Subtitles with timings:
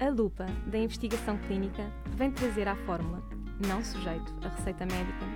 [0.00, 3.20] A lupa da investigação clínica vem trazer à fórmula,
[3.66, 5.26] não sujeito à receita médica,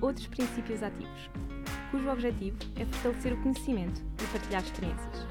[0.00, 1.28] outros princípios ativos,
[1.90, 5.26] cujo objetivo é fortalecer o conhecimento e partilhar experiências.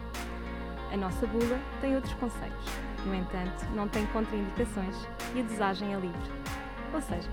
[0.92, 2.66] A nossa bula tem outros conceitos,
[3.06, 4.96] no entanto, não tem contraindicações
[5.34, 6.32] e a dosagem é livre.
[6.94, 7.30] Ou seja,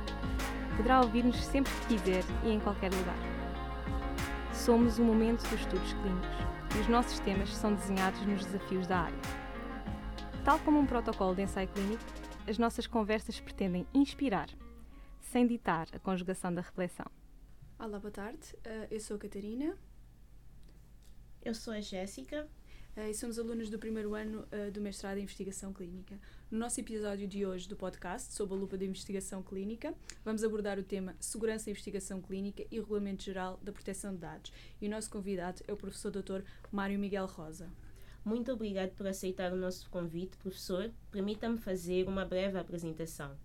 [0.76, 3.18] poderá ouvir-nos sempre que quiser e em qualquer lugar.
[4.52, 9.00] Somos o momento dos estudos clínicos e os nossos temas são desenhados nos desafios da
[9.00, 9.37] área.
[10.48, 12.02] Tal como um protocolo de ensaio clínico,
[12.46, 14.48] as nossas conversas pretendem inspirar,
[15.20, 17.04] sem ditar a conjugação da reflexão.
[17.78, 18.54] Olá, boa tarde.
[18.64, 19.76] Uh, eu sou a Catarina.
[21.44, 22.48] Eu sou a Jéssica.
[22.96, 26.18] Uh, e somos alunos do primeiro ano uh, do mestrado em Investigação Clínica.
[26.50, 30.78] No nosso episódio de hoje do podcast, sob a lupa da investigação clínica, vamos abordar
[30.78, 34.50] o tema Segurança e Investigação Clínica e Regulamento Geral da Proteção de Dados.
[34.80, 36.40] E o nosso convidado é o professor Dr.
[36.72, 37.68] Mário Miguel Rosa.
[38.24, 40.90] Muito obrigado por aceitar o nosso convite, professor.
[41.10, 43.36] Permita-me fazer uma breve apresentação.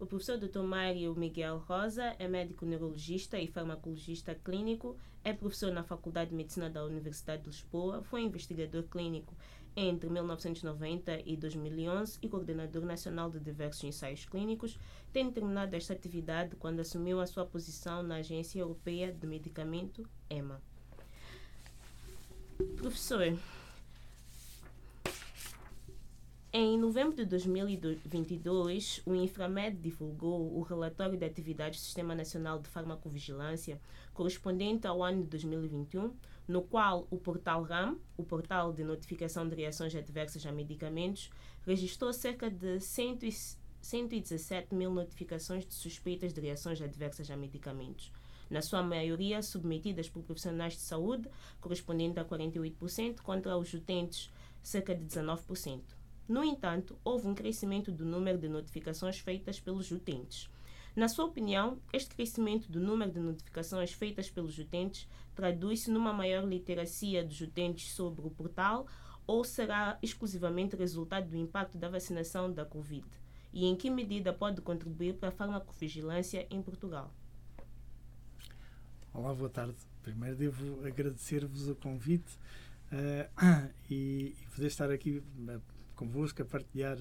[0.00, 0.62] O professor Dr.
[0.62, 6.70] Mário Miguel Rosa é médico neurologista e farmacologista clínico, é professor na Faculdade de Medicina
[6.70, 9.36] da Universidade de Lisboa, foi investigador clínico
[9.76, 14.78] entre 1990 e 2011 e coordenador nacional de diversos ensaios clínicos,
[15.12, 20.62] tendo terminado esta atividade quando assumiu a sua posição na Agência Europeia de Medicamento, EMA.
[22.76, 23.36] Professor,
[26.52, 32.68] em novembro de 2022, o Inframed divulgou o relatório de atividades do Sistema Nacional de
[32.68, 33.80] Farmacovigilância
[34.12, 36.12] correspondente ao ano de 2021,
[36.48, 41.30] no qual o portal RAM, o portal de notificação de reações adversas a medicamentos,
[41.64, 48.10] registrou cerca de 117 mil notificações de suspeitas de reações adversas a medicamentos,
[48.50, 51.28] na sua maioria submetidas por profissionais de saúde,
[51.60, 55.99] correspondente a 48%, contra os utentes, cerca de 19%.
[56.30, 60.48] No entanto, houve um crescimento do número de notificações feitas pelos utentes.
[60.94, 66.46] Na sua opinião, este crescimento do número de notificações feitas pelos utentes traduz-se numa maior
[66.46, 68.86] literacia dos utentes sobre o portal
[69.26, 73.04] ou será exclusivamente resultado do impacto da vacinação da Covid?
[73.52, 77.12] E em que medida pode contribuir para a farmacovigilância em Portugal?
[79.12, 79.74] Olá, boa tarde.
[80.00, 82.38] Primeiro devo agradecer-vos o convite
[82.92, 86.96] uh, e, e poder estar aqui uh, convosco a partilhar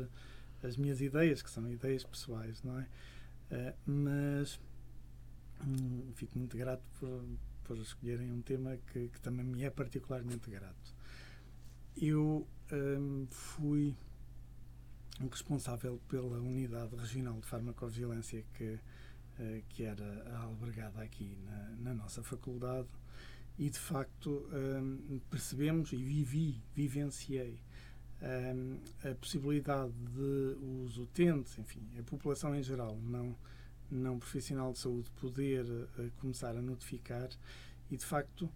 [0.62, 2.88] as minhas ideias, que são ideias pessoais, não é?
[3.50, 4.60] Uh, mas
[5.66, 7.24] hum, fico muito grato por,
[7.64, 10.96] por escolherem um tema que, que, também me é particularmente grato.
[11.96, 13.96] Eu um, fui
[15.32, 18.74] responsável pela unidade regional de farmacovigilância que,
[19.40, 22.88] uh, que era albergada aqui na, na, nossa faculdade
[23.58, 27.60] e de facto um, percebemos e vivi, vivenciei
[28.22, 33.36] a possibilidade de os utentes, enfim, a população em geral, não,
[33.90, 37.30] não profissional de saúde, poder uh, começar a notificar
[37.90, 38.50] e, de facto,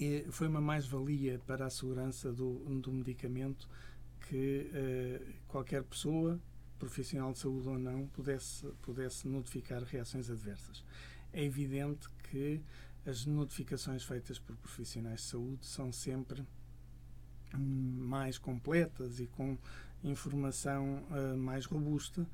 [0.00, 3.68] é, foi uma mais-valia para a segurança do, do medicamento
[4.28, 6.40] que uh, qualquer pessoa,
[6.78, 10.82] profissional de saúde ou não, pudesse, pudesse notificar reações adversas.
[11.32, 12.62] É evidente que
[13.06, 16.44] as notificações feitas por profissionais de saúde são sempre
[17.56, 19.56] mais completas e com
[20.02, 22.26] informação uh, mais robusta,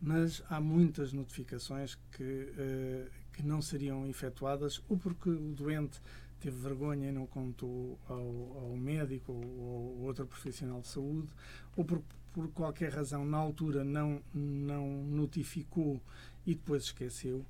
[0.00, 6.00] mas há muitas notificações que, uh, que não seriam efetuadas ou porque o doente
[6.40, 11.28] teve vergonha e não contou ao, ao médico ou, outro profissional de saúde,
[11.74, 12.02] ou por,
[12.32, 16.00] por qualquer razão na altura não, não notificou
[16.46, 17.44] e depois esqueceu.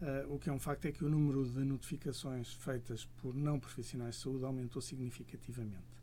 [0.00, 3.58] Uh, o que é um facto é que o número de notificações feitas por não
[3.58, 5.95] profissionais de saúde aumentou significativamente.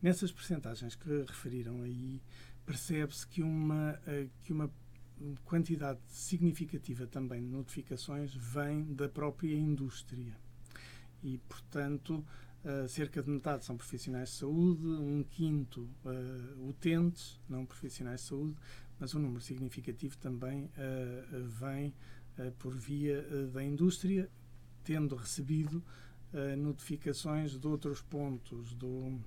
[0.00, 2.22] Nessas percentagens que referiram aí,
[2.64, 4.70] percebe-se que uma, eh, que uma
[5.44, 10.36] quantidade significativa também de notificações vem da própria indústria.
[11.22, 12.24] E, portanto,
[12.64, 18.28] uh, cerca de metade são profissionais de saúde, um quinto uh, utentes, não profissionais de
[18.28, 18.56] saúde,
[19.00, 20.68] mas um número significativo também
[21.60, 21.94] vem
[22.58, 23.22] por via
[23.52, 24.28] da indústria,
[24.82, 25.84] tendo recebido
[26.58, 29.20] notificações de outros pontos do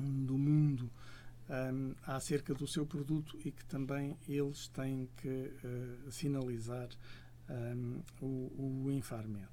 [0.00, 0.90] do mundo
[1.48, 6.88] um, acerca do seu produto e que também eles têm que uh, sinalizar
[7.48, 9.48] um, o, o Infarmed.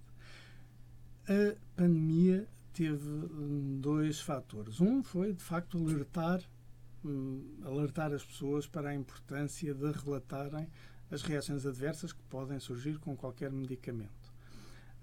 [1.27, 4.79] A pandemia teve um, dois fatores.
[4.79, 6.41] Um foi, de facto, alertar,
[7.03, 10.67] um, alertar as pessoas para a importância de relatarem
[11.11, 14.20] as reações adversas que podem surgir com qualquer medicamento.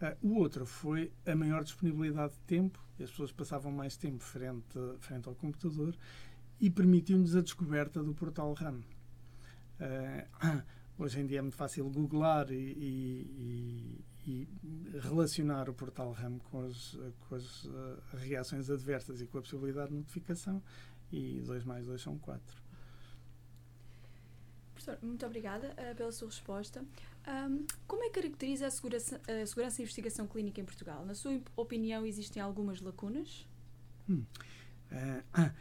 [0.00, 4.78] Uh, o outro foi a maior disponibilidade de tempo, as pessoas passavam mais tempo frente,
[5.00, 5.96] frente ao computador
[6.60, 8.80] e permitiu-nos a descoberta do portal RAM.
[9.80, 10.62] Uh,
[10.98, 14.48] hoje em dia é muito fácil googlar e, e, e
[15.00, 16.98] relacionar o portal RAM com as,
[17.28, 20.62] com as uh, reações adversas e com a possibilidade de notificação,
[21.10, 22.62] e 2 mais 2 são 4.
[24.74, 26.84] Professor, muito obrigada uh, pela sua resposta.
[27.28, 31.04] Um, como é que caracteriza a segurança, a segurança e investigação clínica em Portugal?
[31.04, 33.46] Na sua opinião, existem algumas lacunas?
[34.08, 34.24] Hum.
[34.90, 35.52] Uh,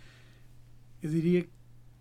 [1.04, 1.46] eu diria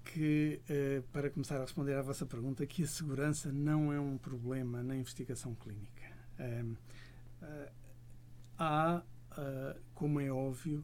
[0.05, 4.17] que, uh, para começar a responder à vossa pergunta, que a segurança não é um
[4.17, 6.05] problema na investigação clínica.
[6.39, 6.77] Uh,
[8.59, 9.03] há,
[9.95, 10.83] como é óbvio,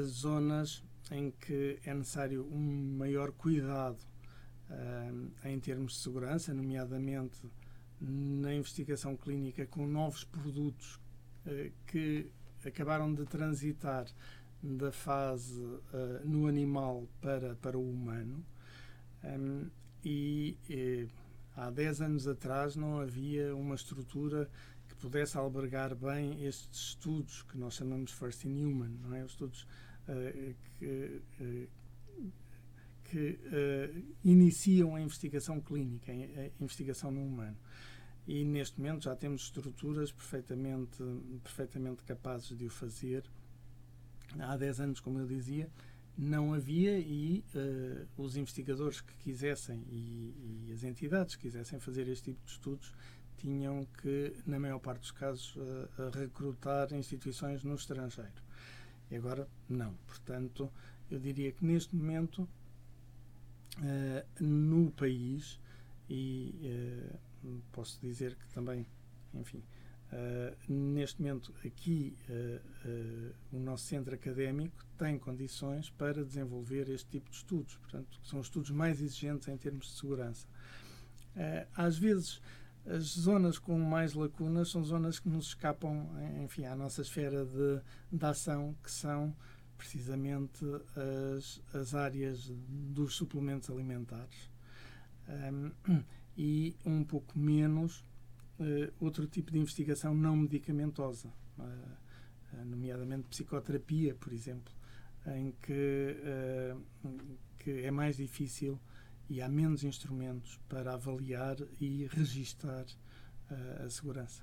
[0.00, 3.98] zonas em que é necessário um maior cuidado
[5.44, 7.38] em termos de segurança, nomeadamente
[8.00, 11.00] na investigação clínica com novos produtos
[11.86, 12.30] que
[12.64, 14.06] acabaram de transitar
[14.62, 15.80] da fase uh,
[16.24, 18.44] no animal para, para o humano.
[19.24, 19.68] Um,
[20.04, 21.06] e eh,
[21.54, 24.50] há 10 anos atrás não havia uma estrutura
[24.88, 29.24] que pudesse albergar bem estes estudos que nós chamamos First in Human, não é?
[29.24, 29.62] Os estudos
[30.08, 31.68] uh, que, uh,
[33.12, 33.38] que
[34.24, 37.58] iniciam a investigação clínica, a investigação no humano.
[38.26, 41.02] E neste momento já temos estruturas perfeitamente,
[41.42, 43.24] perfeitamente capazes de o fazer
[44.38, 45.68] há 10 anos, como eu dizia,
[46.16, 52.06] não havia e uh, os investigadores que quisessem e, e, as entidades que quisessem fazer
[52.08, 52.92] este tipo de estudos
[53.38, 58.42] tinham que, na maior parte dos casos, uh, recrutar instituições no estrangeiro.
[59.10, 59.94] E agora, não.
[60.06, 60.72] Portanto,
[61.10, 62.48] eu diria que neste momento,
[63.78, 65.60] uh, no país,
[66.08, 67.10] e
[67.72, 68.86] posso dizer que também,
[69.34, 69.62] enfim,
[70.12, 77.08] Uh, neste momento, aqui, uh, uh, o nosso centro académico tem condições para desenvolver este
[77.08, 77.76] tipo de estudos.
[77.76, 80.46] Portanto, são estudos mais exigentes em termos de segurança.
[81.74, 82.42] às vezes,
[82.84, 86.06] as zonas com mais lacunas são zonas que nos escapam,
[86.44, 87.80] enfim, à nossa esfera de,
[88.12, 89.34] de ação, que são
[89.82, 90.64] precisamente
[91.36, 94.48] as, as áreas dos suplementos alimentares.
[95.28, 95.72] Um,
[96.38, 98.04] e um pouco menos
[98.60, 104.72] uh, outro tipo de investigação não medicamentosa, uh, nomeadamente psicoterapia, por exemplo,
[105.26, 106.16] em que,
[107.58, 108.78] que é mais difícil
[109.28, 112.84] e há menos instrumentos para avaliar e registar
[113.84, 114.42] a segurança.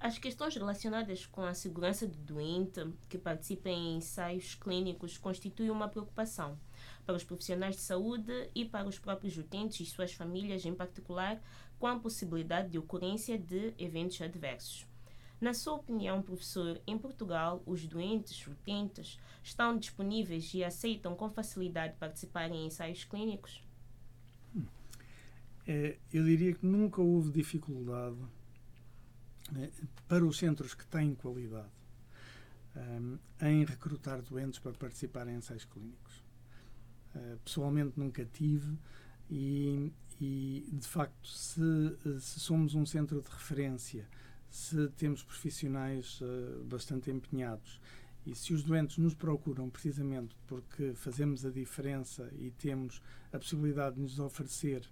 [0.00, 5.90] As questões relacionadas com a segurança do doente que participa em ensaios clínicos constituem uma
[5.90, 6.58] preocupação
[7.04, 11.38] para os profissionais de saúde e para os próprios utentes e suas famílias em particular,
[11.78, 14.86] com a possibilidade de ocorrência de eventos adversos.
[15.38, 21.98] Na sua opinião, professor, em Portugal, os doentes, utentes, estão disponíveis e aceitam com facilidade
[21.98, 23.62] participar em ensaios clínicos?
[25.66, 28.16] É, eu diria que nunca houve dificuldade
[30.08, 31.70] para os centros que têm qualidade
[32.76, 36.22] um, em recrutar doentes para participar em ensaios clínicos.
[37.14, 38.78] Uh, pessoalmente nunca tive
[39.28, 41.60] e, e de facto, se,
[42.20, 44.08] se, somos um centro de referência,
[44.48, 47.80] se temos profissionais uh, bastante empenhados
[48.26, 53.02] e se os doentes nos procuram precisamente porque fazemos a diferença e temos
[53.32, 54.86] a possibilidade de nos oferecer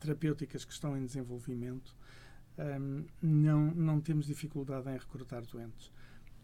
[0.00, 1.94] terapêuticas que estão em desenvolvimento,
[3.20, 5.90] não, não temos dificuldade em recrutar doentes.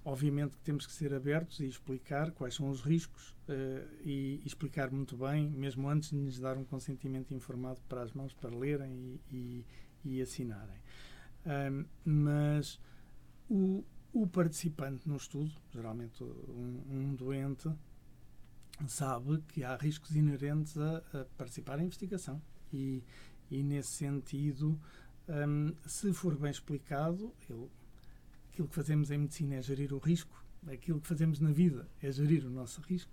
[0.05, 4.91] Obviamente que temos que ser abertos e explicar quais são os riscos uh, e, explicar
[4.91, 8.91] muito bem, mesmo antes de lhes dar um consentimento informado para as mãos para lerem
[8.91, 9.67] e, e,
[10.05, 10.81] e assinarem.
[11.45, 12.81] Um, mas
[13.49, 17.71] o, o, participante no estudo, geralmente um, um, doente,
[18.87, 22.41] sabe que há riscos inerentes a, a participar em investigação
[22.73, 23.03] e,
[23.51, 24.81] e nesse sentido,
[25.31, 27.69] um, se for bem explicado, ele
[28.53, 32.11] aquilo que fazemos em medicina é gerir o risco, aquilo que fazemos na vida é
[32.11, 33.13] gerir o nosso risco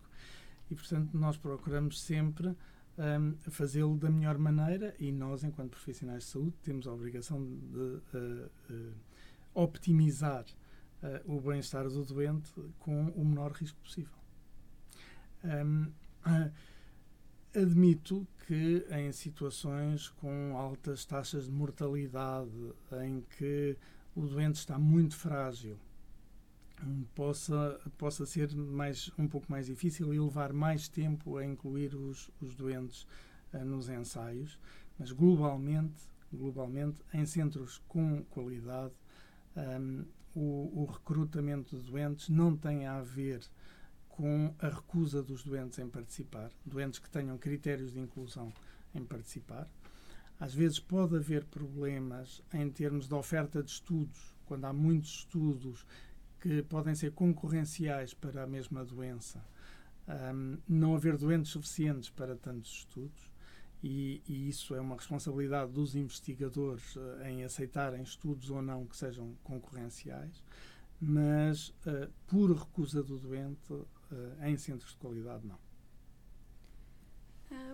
[0.69, 2.47] e, portanto, nós procuramos sempre
[2.97, 7.77] um, fazê-lo da melhor maneira e nós, enquanto profissionais de saúde, temos a obrigação de
[7.77, 8.93] uh, uh,
[9.53, 10.43] optimizar
[11.03, 14.17] uh, o bem-estar do doente com o menor risco possível.
[15.43, 15.91] Um,
[17.57, 22.51] admito que em situações com altas taxas de mortalidade,
[23.03, 23.75] em que
[24.15, 25.77] o doente está muito frágil,
[27.15, 32.29] possa, possa ser mais, um pouco mais difícil e levar mais tempo a incluir os,
[32.39, 33.07] os doentes
[33.53, 34.59] uh, nos ensaios,
[34.97, 38.93] mas globalmente, globalmente, em centros com qualidade,
[39.55, 43.41] um, o, o, recrutamento de doentes não tem a ver
[44.17, 48.51] com a recusa dos doentes em participar, doentes que tenham critérios de inclusão
[48.95, 49.69] em participar.
[50.39, 55.85] Às vezes pode haver problemas em termos de oferta de estudos, quando há muitos estudos
[56.39, 59.39] que podem ser concorrenciais para a mesma doença,
[60.07, 63.31] um, não haver doentes suficientes para tantos estudos.
[63.83, 68.97] E, e, isso é uma responsabilidade dos investigadores uh, em aceitarem estudos ou não que
[68.97, 70.43] sejam concorrenciais,
[70.99, 73.71] mas uh, por recusa do doente,
[74.43, 75.59] em centros de qualidade, não.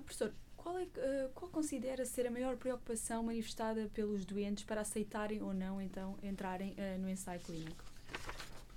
[0.01, 0.87] professor, qual, é,
[1.33, 6.75] qual considera ser a maior preocupação manifestada pelos doentes para aceitarem ou não, então, entrarem
[6.99, 7.83] no ensaio clínico?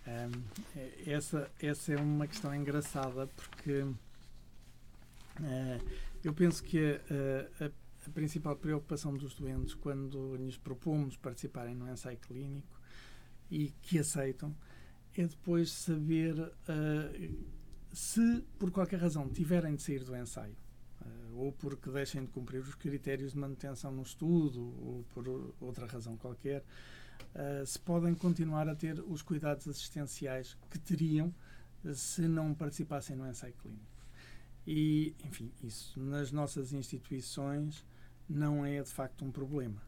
[0.07, 3.97] Um, essa, essa é uma questão engraçada porque uh,
[6.23, 7.01] eu penso que
[7.61, 12.81] a, a, a, principal preocupação dos doentes quando lhes propomos participarem no ensaio clínico
[13.51, 14.55] e que aceitam
[15.23, 17.47] é depois saber uh,
[17.93, 20.57] se por qualquer razão tiverem de sair do ensaio
[21.01, 25.27] uh, ou porque deixem de cumprir os critérios de manutenção no estudo ou por
[25.61, 26.63] outra razão qualquer
[27.35, 31.35] uh, se podem continuar a ter os cuidados assistenciais que teriam
[31.95, 33.97] se não participassem no ensaio clínico.
[34.67, 37.87] E, enfim, isso nas nossas instituições
[38.29, 39.81] não é de facto um problema.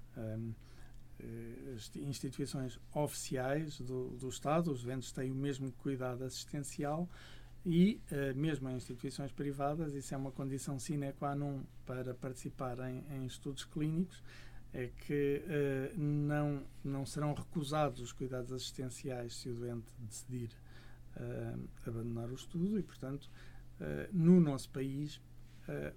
[1.75, 7.09] As instituições oficiais do, do Estado, os doentes têm o mesmo cuidado assistencial
[7.67, 12.79] e, uh, mesmo em instituições privadas, isso é uma condição sine qua non para participar
[12.89, 14.23] em, em estudos clínicos,
[14.73, 20.51] é que uh, não, não serão recusados os cuidados assistenciais se o doente decidir
[21.17, 23.31] uh, abandonar o estudo e, portanto,
[23.81, 25.21] uh, no nosso país,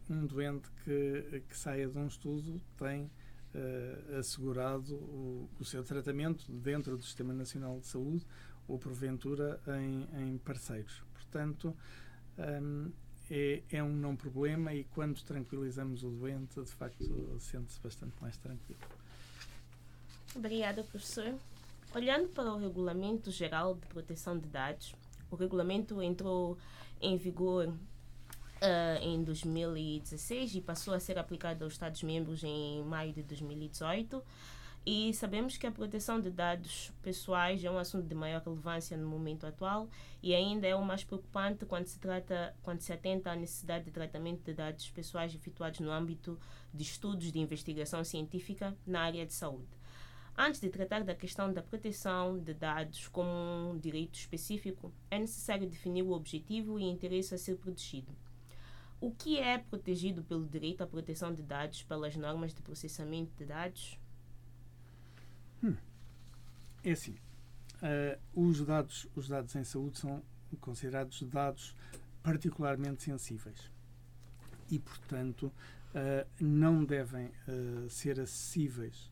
[0.10, 3.10] um doente que, que saia de um estudo tem
[4.18, 8.26] assegurado o, o, seu tratamento dentro do Sistema Nacional de Saúde
[8.68, 11.04] ou, porventura, em, em parceiros.
[11.14, 11.76] Portanto,
[12.38, 12.92] um,
[13.30, 18.38] é, é um não problema e quando tranquilizamos o doente, de facto, sente-se bastante mais
[18.38, 18.82] tranquilo.
[20.36, 21.36] Obrigada, professor.
[21.94, 24.96] Olhando para o Regulamento Geral de Proteção de Dados,
[25.30, 26.58] o regulamento entrou
[27.02, 27.74] em vigor
[28.62, 34.24] uh, em 2016 e passou a ser aplicado aos Estados-membros em maio de 2018.
[34.84, 39.08] E sabemos que a proteção de dados pessoais é um assunto de maior relevância no
[39.08, 39.88] momento atual
[40.24, 43.92] e ainda é o mais preocupante quando se trata, quando se atenta à necessidade de
[43.92, 46.40] tratamento de dados pessoais efetuados no âmbito
[46.74, 49.70] de estudos de investigação científica na área de saúde.
[50.36, 55.70] Antes de tratar da questão da proteção de dados como um direito específico, é necessário
[55.70, 58.12] definir o objetivo e interesse a ser protegido.
[59.02, 63.46] O que é protegido pelo direito à proteção de dados pelas normas de processamento de
[63.46, 64.00] dados?
[65.64, 65.76] Hum.
[66.84, 67.16] É assim,
[67.82, 70.22] uh, os, dados, os dados em saúde são
[70.60, 71.76] considerados dados
[72.22, 73.72] particularmente sensíveis
[74.70, 79.10] e, portanto, uh, não devem uh, ser acessíveis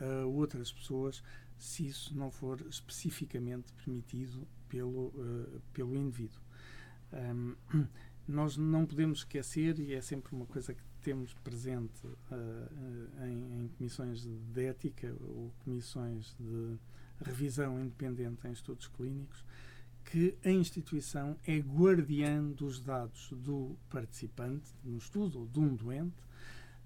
[0.00, 1.22] a outras pessoas
[1.56, 5.12] se isso não for especificamente permitido pelo,
[5.72, 6.40] pelo indivíduo.
[7.12, 7.54] Um,
[8.26, 13.68] nós não podemos esquecer, e é sempre uma coisa que temos presente uh, em, em,
[13.76, 16.78] comissões de ética ou comissões de
[17.22, 19.44] revisão independente em estudos clínicos,
[20.04, 26.22] que a instituição é guardiã dos dados do participante no estudo ou de um doente,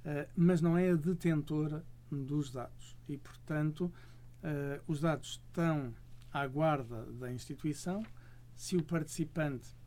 [0.04, 2.96] uh, mas não é a detentora dos dados.
[3.08, 3.92] E, portanto,
[4.42, 5.94] uh, os dados estão
[6.32, 8.04] à guarda da instituição.
[8.56, 9.77] Se o participante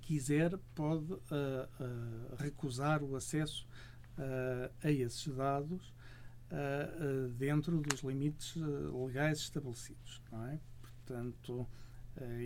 [0.00, 3.66] quiser, pode uh, uh, recusar o acesso
[4.18, 5.92] uh, a esses dados
[7.38, 8.56] dentro dos limites
[9.06, 10.20] legais estabelecidos.
[10.30, 10.60] Não é?
[10.82, 11.66] Portanto,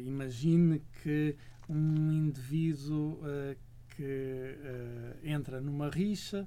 [0.05, 1.37] imagine que
[1.69, 3.19] um indivíduo
[3.89, 4.57] que
[5.25, 6.47] entra numa rixa,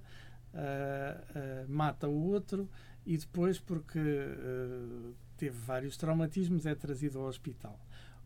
[1.67, 2.69] mata o outro
[3.05, 3.99] e depois, porque
[5.35, 7.77] teve vários traumatismos, é trazido ao hospital.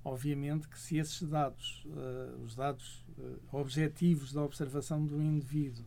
[0.06, 5.86] Obviamente que se esses dados, uh, os dados uh, objetivos da observação do indivíduo,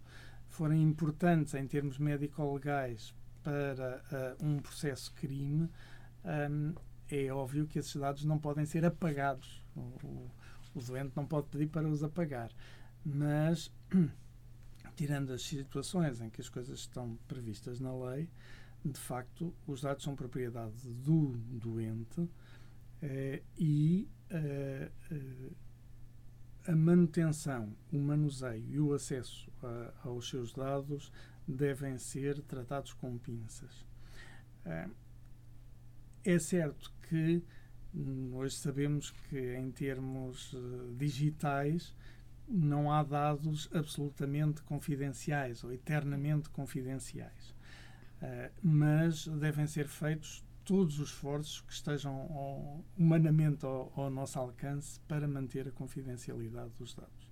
[0.48, 4.02] forem importantes em termos médico-legais para
[4.40, 5.68] uh, um processo crime,
[6.24, 6.74] um,
[7.10, 9.62] é óbvio que esses dados não podem ser apagados.
[9.76, 10.30] O, o,
[10.74, 12.50] o doente não pode pedir para os apagar.
[13.04, 13.70] Mas,
[14.96, 18.28] tirando as situações em que as coisas estão previstas na lei,
[18.84, 22.28] de facto, os dados são propriedade do doente
[23.58, 25.54] e uh,
[26.66, 31.12] a manutenção, o manuseio e o acesso a, aos seus dados
[31.46, 33.86] devem ser tratados com pinças.
[36.24, 37.40] é certo que
[38.32, 40.56] hoje sabemos que, em termos
[40.98, 41.94] digitais,
[42.48, 47.54] não há dados absolutamente confidenciais ou eternamente confidenciais.
[48.60, 55.00] Mas devem ser feitos todos os esforços que estejam ao, humanamente ao, ao, nosso alcance
[55.08, 57.30] para manter a confidencialidade dos dados.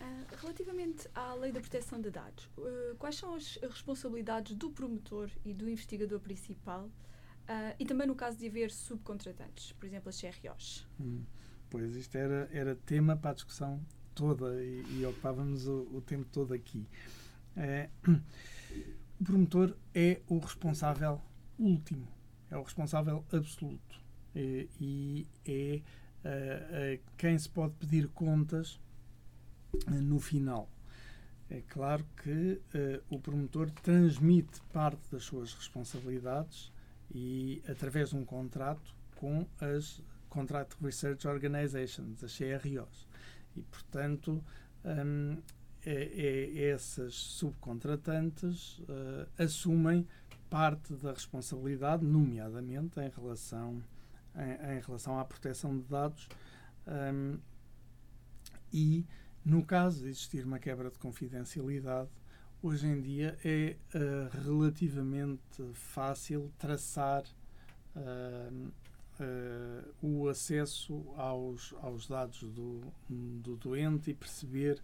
[0.00, 5.28] Uh, relativamente à lei da proteção de dados, uh, quais são as responsabilidades do promotor
[5.44, 6.88] e do investigador principal?
[7.78, 10.84] e também no caso de haver subcontratantes, por exemplo, as CROs?
[10.98, 11.22] Hum,
[11.70, 13.80] pois, isto era, era tema para a discussão
[14.16, 16.84] toda e, e ocupávamos o, o tempo todo aqui.
[17.56, 17.88] É,
[19.20, 21.20] o promotor é o responsável
[21.58, 22.06] último,
[22.50, 24.00] é o responsável absoluto
[24.34, 28.80] e, e é quem se pode pedir contas
[29.88, 30.68] uh, no final.
[31.48, 32.60] É claro que
[33.08, 36.72] o promotor transmite parte das suas responsabilidades
[37.14, 40.02] e através de um contrato com as
[40.36, 43.08] Contract Research Organizations, as CROs.
[43.56, 44.44] E, portanto,
[44.84, 45.38] um,
[45.86, 50.06] é, é, essas subcontratantes uh, assumem
[50.50, 53.82] parte da responsabilidade, nomeadamente em relação,
[54.34, 56.28] em, em relação à proteção de dados
[56.86, 57.38] um,
[58.72, 59.04] e,
[59.44, 62.10] no caso de existir uma quebra de confidencialidade,
[62.62, 67.22] hoje em dia é uh, relativamente fácil traçar
[67.94, 68.70] uh,
[69.20, 74.80] uh, o acesso aos, aos dados do, do doente e perceber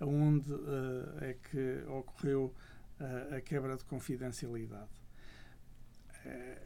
[0.00, 2.54] onde uh, é que ocorreu
[3.00, 4.90] uh, a quebra de confidencialidade.
[6.24, 6.64] Uh,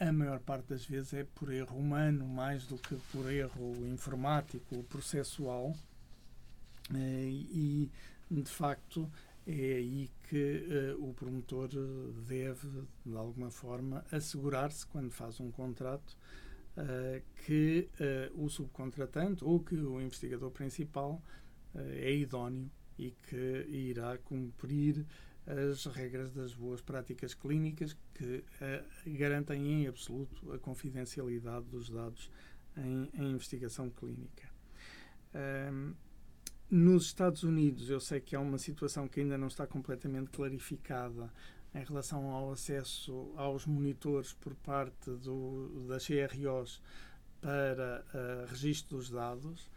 [0.00, 4.82] a maior parte das vezes é por erro humano, mais do que por erro informático,
[4.84, 5.74] processual,
[6.94, 7.90] e
[8.30, 9.10] de facto
[9.44, 11.68] é aí que o promotor
[12.28, 16.16] deve, de alguma forma, assegurar-se, quando faz um contrato,
[17.44, 17.88] que
[18.34, 21.47] o subcontratante ou que o investigador principal eh,
[21.94, 25.06] é idóneo e que irá cumprir
[25.46, 32.30] as regras das boas práticas clínicas que uh, garantem em absoluto a confidencialidade dos dados
[32.76, 34.48] em, em investigação clínica.
[35.34, 35.94] Um,
[36.70, 41.32] nos Estados Unidos, eu sei que há uma situação que ainda não está completamente clarificada
[41.74, 46.82] em relação ao acesso aos monitores por parte do, das CROs
[47.40, 49.70] para uh, registro dos dados.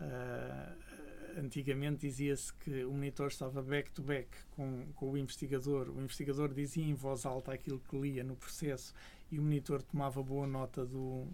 [0.00, 0.89] Uh,
[1.38, 5.88] antigamente dizia-se que o monitor estava back-to-back -back com, com o investigador.
[5.88, 8.94] O investigador dizia em voz alta aquilo que lia no processo
[9.30, 11.26] e o monitor tomava boa nota do,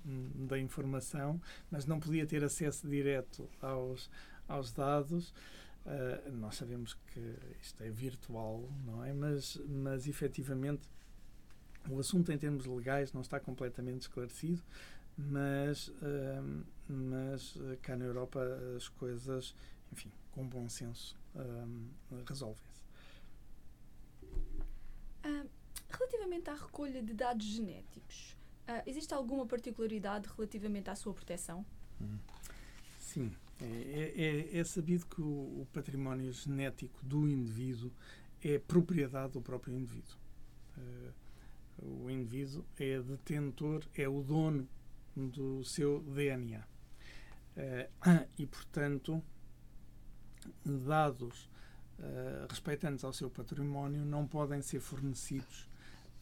[0.47, 4.11] da informação, mas não podia ter acesso direto aos,
[4.47, 5.33] aos dados.
[5.87, 9.13] Uh, nós sabemos que isto é virtual, não é?
[9.13, 10.89] Mas, mas efetivamente
[11.89, 14.61] o assunto em termos legais não está completamente esclarecido,
[15.17, 18.41] mas, uh, mas cá na Europa
[18.77, 19.55] as coisas
[19.92, 21.88] enfim, com bom senso, um,
[22.27, 22.85] resolvem-se.
[25.25, 25.49] Uh,
[25.90, 28.37] relativamente à recolha de dados genéticos,
[28.68, 31.64] uh, existe alguma particularidade relativamente à sua proteção?
[32.01, 32.18] Hum.
[32.99, 33.35] Sim.
[33.59, 37.90] É, é, é, sabido que o, o, património genético do indivíduo
[38.42, 40.14] é propriedade do próprio indivíduo.
[40.77, 44.68] Uh, o indivíduo é detentor, é o dono
[45.16, 46.61] do seu DNA.
[46.61, 49.22] Uh, e, portanto,
[50.65, 51.49] dados
[51.99, 55.69] uh, respeitantes ao seu património não podem ser fornecidos,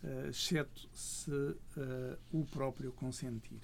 [0.02, 3.60] uh, exceto se uh, o próprio consentir.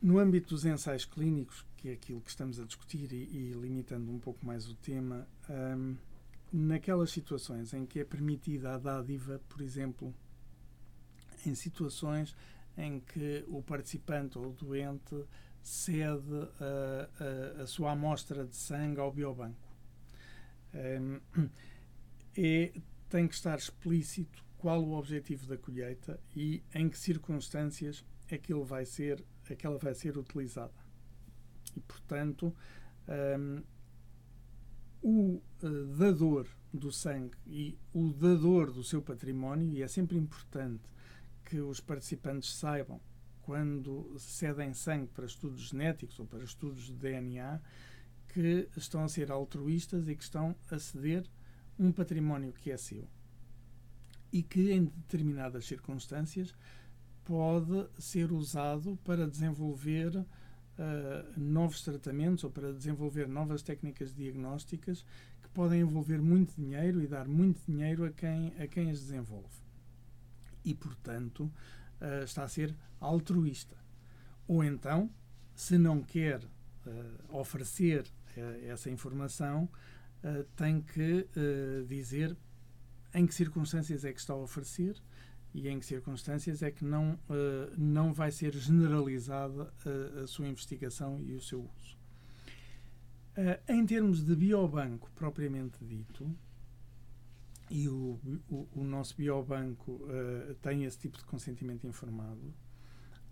[0.00, 4.10] No âmbito dos ensaios clínicos, que é aquilo que estamos a discutir e, e limitando
[4.12, 5.96] um pouco mais o tema, um, ehm,
[6.52, 10.14] naquelas situações em que é permitida a dádiva, por exemplo,
[11.44, 12.34] em situações
[12.76, 15.24] em que o participante ou o doente
[15.68, 19.68] cede a, a, a sua amostra de sangue ao biobanco.
[20.74, 21.20] Um,
[22.36, 22.72] é,
[23.08, 28.52] tem que estar explícito qual o objetivo da colheita e em que circunstâncias é que
[28.52, 30.74] ele vai ser, é que ela vai ser utilizada.
[31.76, 32.54] E, portanto,
[33.38, 33.62] um,
[35.00, 40.84] o uh, dador do sangue e o dador do seu património, e é sempre importante
[41.44, 43.00] que os participantes saibam
[43.48, 47.58] quando cedem sangue para estudos genéticos ou para estudos de DNA,
[48.28, 51.24] que estão a ser altruístas e que estão a ceder
[51.78, 53.08] um património que é seu.
[54.30, 56.54] E que, em determinadas circunstâncias,
[57.24, 60.26] pode ser usado para desenvolver uh,
[61.34, 65.06] novos tratamentos ou para desenvolver novas técnicas diagnósticas
[65.40, 69.56] que podem envolver muito dinheiro e dar muito dinheiro a quem, a quem as desenvolve.
[70.62, 71.50] e, portanto,
[72.00, 73.76] uh, está a ser altruísta.
[74.46, 75.10] Ou então,
[75.54, 78.02] se não quer uh, oferecer
[78.36, 79.68] uh, essa informação,
[80.56, 81.28] tem que
[81.86, 82.36] dizer
[83.14, 85.00] em que circunstâncias é que está a oferecer
[85.54, 87.16] e em que circunstâncias é que não,
[87.76, 89.72] não vai ser generalizada
[90.20, 91.96] a sua investigação e o seu uso.
[93.68, 96.28] em termos de biobanco propriamente dito,
[97.70, 102.54] e o, o, o nosso biobanco uh, tem esse tipo de consentimento informado,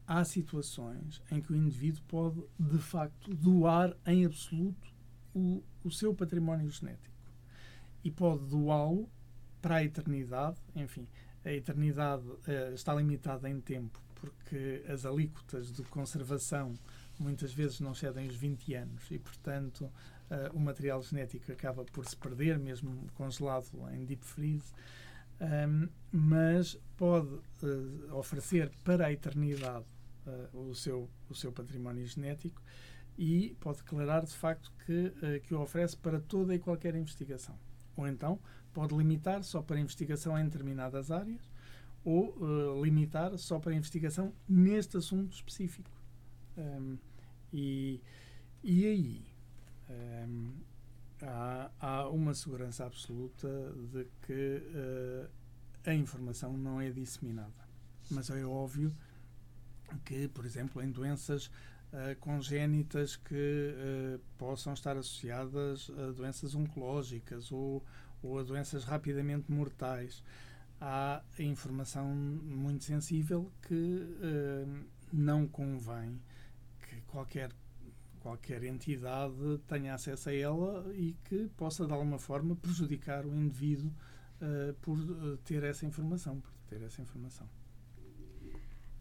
[0.07, 4.94] há situações em que o indivíduo pode, de facto, doar em absoluto
[5.35, 7.14] o, o seu património genético.
[8.05, 9.09] E pode doá-lo
[9.61, 11.09] para a eternidade, enfim,
[11.44, 16.75] a eternidade uh, está limitada em tempo, porque as alíquotas de conservação
[17.18, 19.11] muitas vezes não cedem os 20 anos.
[19.11, 19.90] E, portanto,
[20.53, 24.73] o material genético acaba por se perder, mesmo congelado em deep freeze,
[25.41, 27.29] um, mas pode
[27.62, 29.85] uh, oferecer para a eternidade
[30.27, 32.62] uh, o, seu, o seu património genético
[33.19, 37.59] e pode declarar de facto que, que o oferece para toda e qualquer investigação.
[37.97, 38.39] Ou então
[38.75, 41.51] pode limitar só para investigação em determinadas áreas
[42.05, 45.91] ou limitar só para investigação neste assunto específico.
[46.59, 46.99] Um,
[47.53, 48.03] e,
[48.62, 49.27] e aí
[49.88, 50.53] um,
[51.22, 53.49] há, há, uma segurança absoluta
[53.92, 55.29] de que uh,
[55.85, 57.66] a informação não é disseminada.
[58.11, 58.94] Mas é óbvio
[60.05, 67.51] que, por exemplo, em doenças uh, congénitas que uh, possam estar associadas a doenças oncológicas
[67.53, 67.85] ou,
[68.22, 70.22] ou a doenças rapidamente mortais,
[70.81, 74.14] há informação muito sensível que
[75.11, 76.20] não convém
[76.87, 77.51] que qualquer
[78.27, 79.35] qualquer entidade
[79.69, 83.93] tenha acesso a ela e que possa de alguma forma prejudicar o indivíduo
[84.41, 87.49] uh, por uh, ter essa informação, por ter essa informação.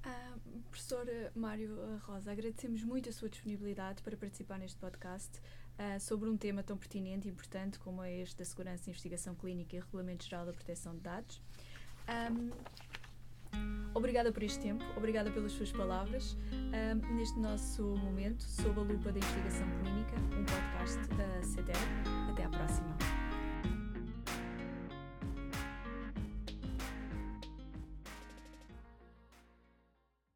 [0.05, 6.29] Uh, professor Mário Rosa, agradecemos muito a sua disponibilidade para participar neste podcast uh, sobre
[6.29, 9.79] um tema tão pertinente e importante como é este da segurança e investigação clínica e
[9.79, 11.41] Regulamento Geral da Proteção de Dados.
[12.07, 12.51] Um,
[13.95, 16.37] Obrigada por este tempo, obrigada pelas suas palavras.
[16.51, 21.75] Um, neste nosso momento, sob a lupa da investigação clínica, um podcast da CETER.
[22.29, 23.14] Até à próxima.